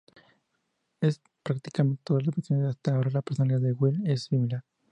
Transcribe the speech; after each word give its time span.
En 1.01 1.11
prácticamente 1.43 2.01
todas 2.03 2.25
las 2.25 2.35
versiones 2.35 2.65
hasta 2.65 2.95
ahora 2.95 3.11
la 3.11 3.21
personalidad 3.21 3.61
de 3.61 3.73
Will 3.73 4.01
es 4.07 4.23
similar. 4.23 4.63